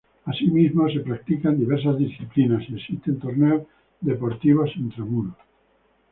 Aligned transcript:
Asimismo, 0.25 0.89
se 0.89 1.01
practican 1.01 1.59
diversas 1.59 1.95
disciplinas 1.99 2.67
y 2.67 2.73
existen 2.73 3.19
torneos 3.19 3.67
deportivos 4.01 4.75
intramuros. 4.75 5.35